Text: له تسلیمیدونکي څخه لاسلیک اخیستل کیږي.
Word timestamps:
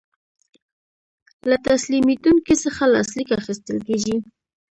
له 1.49 1.55
تسلیمیدونکي 1.67 2.55
څخه 2.63 2.83
لاسلیک 2.93 3.29
اخیستل 3.39 3.77
کیږي. 3.87 4.15